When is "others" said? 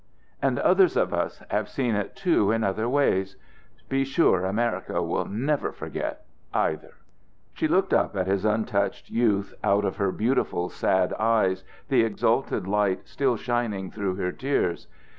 0.57-0.97